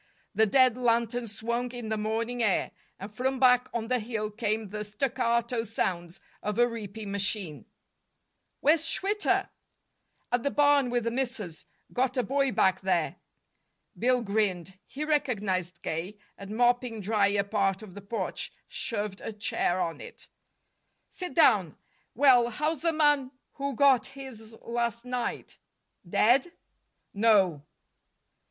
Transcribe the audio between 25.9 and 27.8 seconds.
Dead?" "No."